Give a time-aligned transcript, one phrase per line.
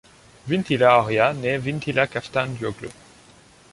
[0.47, 2.89] Vintila Horia naît Vintilă Caftangioglu.